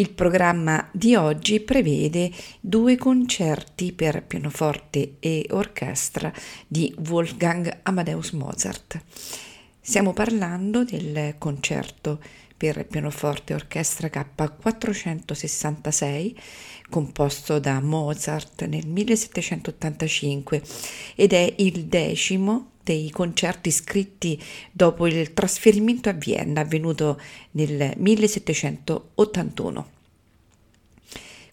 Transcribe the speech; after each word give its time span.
Il 0.00 0.10
programma 0.12 0.88
di 0.92 1.14
oggi 1.14 1.60
prevede 1.60 2.30
due 2.58 2.96
concerti 2.96 3.92
per 3.92 4.24
pianoforte 4.24 5.16
e 5.20 5.44
orchestra 5.50 6.32
di 6.66 6.94
Wolfgang 7.08 7.80
Amadeus 7.82 8.30
Mozart. 8.30 8.98
Stiamo 9.78 10.14
parlando 10.14 10.84
del 10.84 11.34
concerto 11.36 12.18
per 12.56 12.86
pianoforte 12.86 13.52
e 13.52 13.56
orchestra 13.56 14.08
K466 14.08 16.34
composto 16.88 17.58
da 17.58 17.78
Mozart 17.82 18.64
nel 18.64 18.86
1785 18.86 20.62
ed 21.14 21.34
è 21.34 21.54
il 21.58 21.84
decimo 21.84 22.69
dei 22.82 23.10
concerti 23.10 23.70
scritti 23.70 24.42
dopo 24.70 25.06
il 25.06 25.32
trasferimento 25.32 26.08
a 26.08 26.12
Vienna 26.12 26.60
avvenuto 26.62 27.20
nel 27.52 27.92
1781. 27.96 29.88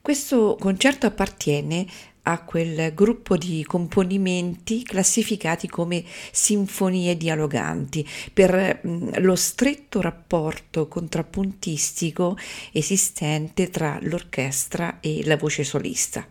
Questo 0.02 0.56
concerto 0.60 1.06
appartiene 1.06 1.86
a 2.28 2.42
quel 2.44 2.94
gruppo 2.94 3.38
di 3.38 3.64
componimenti 3.66 4.84
classificati 4.84 5.68
come 5.68 6.04
sinfonie 6.32 7.16
dialoganti 7.16 8.08
per 8.34 8.82
mm, 8.86 9.10
lo 9.20 9.36
stretto 9.36 10.02
rapporto 10.02 10.88
contrappuntistico 10.88 12.38
esistente 12.74 13.70
tra 13.70 13.98
l'orchestra 14.02 15.00
e 15.00 15.26
la 15.26 15.38
voce 15.38 15.64
solista. 15.64 16.28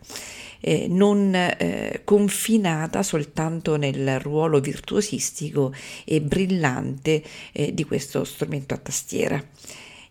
Eh, 0.59 0.87
non 0.87 1.35
eh, 1.35 2.01
confinata 2.03 3.03
soltanto 3.03 3.75
nel 3.75 4.19
ruolo 4.19 4.59
virtuosistico 4.59 5.71
e 6.03 6.21
brillante 6.21 7.23
eh, 7.51 7.73
di 7.73 7.83
questo 7.83 8.23
strumento 8.23 8.73
a 8.73 8.77
tastiera. 8.77 9.43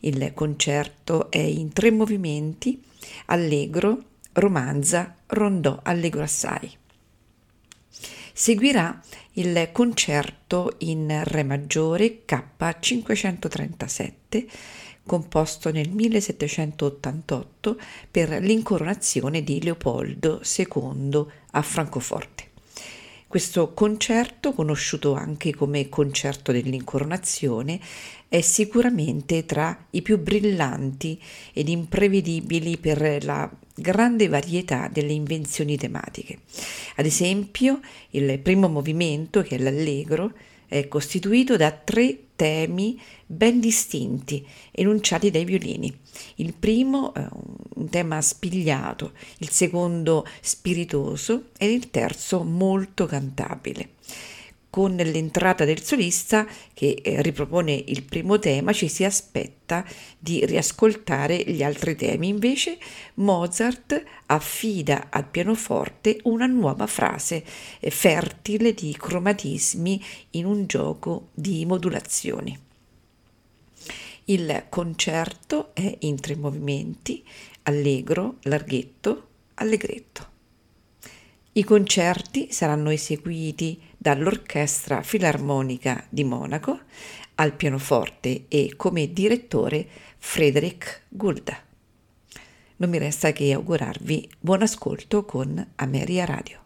Il 0.01 0.33
concerto 0.35 1.31
è 1.31 1.39
in 1.39 1.73
tre 1.73 1.91
movimenti, 1.91 2.83
allegro, 3.27 4.03
romanza, 4.33 5.17
rondò, 5.27 5.81
allegro 5.83 6.23
assai. 6.23 6.71
Seguirà 8.33 9.01
il 9.33 9.69
concerto 9.73 10.75
in 10.79 11.23
Re 11.25 11.43
maggiore 11.43 12.23
K537 12.27 14.47
composto 15.07 15.71
nel 15.71 15.89
1788 15.89 17.79
per 18.11 18.31
l'incoronazione 18.41 19.43
di 19.43 19.63
Leopoldo 19.63 20.43
II 20.43 21.25
a 21.53 21.63
Francoforte. 21.63 22.45
Questo 23.29 23.73
concerto, 23.75 24.53
conosciuto 24.53 25.15
anche 25.15 25.55
come 25.55 25.89
concerto 25.89 26.53
dell'incoronazione, 26.53 27.81
è 28.29 28.41
sicuramente 28.41 29.45
tra 29.45 29.87
i 29.91 30.03
più 30.03 30.19
brillanti 30.19 31.21
ed 31.53 31.69
imprevedibili 31.69 32.79
per 32.79 33.25
la 33.25 33.51
grande 33.75 34.29
varietà 34.29 34.89
delle 34.91 35.13
invenzioni 35.13 35.77
tematiche. 35.77 36.39
Ad 36.97 37.05
esempio, 37.05 37.81
il 38.11 38.39
primo 38.39 38.69
movimento, 38.69 39.43
che 39.43 39.57
è 39.57 39.59
l'allegro, 39.59 40.33
è 40.67 40.89
costituito 40.89 41.57
da 41.57 41.71
tre 41.73 42.26
temi 42.37 43.01
ben 43.27 43.59
distinti, 43.59 44.47
enunciati 44.71 45.31
dai 45.31 45.45
violini. 45.45 45.93
Il 46.37 46.53
primo 46.53 47.13
è 47.13 47.27
un 47.75 47.89
tema 47.89 48.21
spigliato, 48.21 49.13
il 49.39 49.51
secondo 49.51 50.25
spiritoso 50.41 51.47
e 51.59 51.73
il 51.73 51.91
terzo 51.91 52.45
molto 52.45 53.07
cantabile 53.07 53.95
con 54.77 54.95
l'entrata 54.95 55.65
del 55.65 55.83
solista 55.83 56.47
che 56.75 57.01
eh, 57.03 57.23
ripropone 57.23 57.73
il 57.87 58.03
primo 58.03 58.39
tema 58.39 58.75
ci 58.75 58.89
si 58.89 59.05
aspetta 59.05 59.83
di 60.19 60.45
riascoltare 60.45 61.43
gli 61.47 61.63
altri 61.63 61.97
temi, 61.97 62.29
invece 62.29 62.77
Mozart 63.15 64.05
affida 64.27 65.07
al 65.09 65.27
pianoforte 65.29 66.19
una 66.25 66.45
nuova 66.45 66.87
frase 66.87 67.43
eh, 67.81 67.89
fertile 67.89 68.75
di 68.75 68.95
cromatismi 68.95 70.05
in 70.33 70.45
un 70.45 70.67
gioco 70.67 71.29
di 71.33 71.65
modulazioni. 71.65 72.59
Il 74.27 74.67
concerto 74.69 75.71
è 75.73 75.97
in 76.01 76.21
tre 76.21 76.37
movimenti, 76.37 77.25
allegro, 77.63 78.37
larghetto, 78.43 79.29
allegretto. 79.55 80.35
I 81.57 81.65
concerti 81.65 82.49
saranno 82.53 82.91
eseguiti 82.91 83.81
dall'Orchestra 83.97 85.03
Filarmonica 85.03 86.05
di 86.09 86.25
Monaco 86.25 86.81
al 87.37 87.55
pianoforte 87.55 88.45
e 88.49 88.75
come 88.77 89.13
direttore 89.13 89.87
Frederick 90.19 91.03
Gulda. 91.09 91.57
Non 92.77 92.91
mi 92.91 92.99
resta 92.99 93.33
che 93.33 93.53
augurarvi 93.53 94.31
buon 94.39 94.63
ascolto 94.63 95.25
con 95.25 95.67
Ameria 95.77 96.25
Radio. 96.25 96.66